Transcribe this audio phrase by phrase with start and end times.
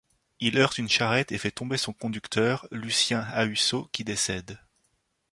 [0.39, 4.57] Il heurte une charrette et fait tomber son conducteur, Lucien Hahusseau qui décède.